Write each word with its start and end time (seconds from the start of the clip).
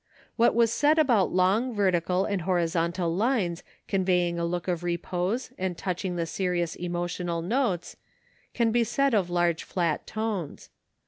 What 0.35 0.55
was 0.55 0.73
said 0.73 0.97
about 0.97 1.31
long 1.31 1.75
vertical 1.75 2.25
and 2.25 2.41
horizontal 2.41 3.13
lines 3.15 3.61
conveying 3.87 4.39
a 4.39 4.45
look 4.45 4.67
of 4.67 4.81
repose 4.83 5.51
and 5.59 5.77
touching 5.77 6.15
the 6.15 6.25
serious 6.25 6.73
emotional 6.73 7.43
notes, 7.43 7.97
can 8.55 8.71
be 8.71 8.83
said 8.83 9.13
of 9.13 9.29
large 9.29 9.63
flat 9.63 10.07
tones. 10.07 10.71